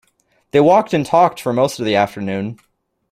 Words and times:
They 0.49 0.59
walked 0.59 0.95
and 0.95 1.05
talked 1.05 1.39
for 1.39 1.53
most 1.53 1.79
of 1.79 1.85
the 1.85 1.95
afternoon. 1.95 2.57